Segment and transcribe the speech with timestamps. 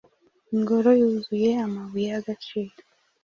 [0.53, 2.73] Ingoro yuzuye amabuye yagaciro